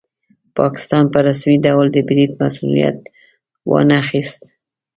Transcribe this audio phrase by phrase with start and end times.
[0.57, 2.97] پاکستان په رسمي ډول د برید مسوولیت
[3.69, 4.41] وانه خیست.